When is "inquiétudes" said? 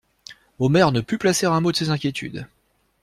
1.91-2.47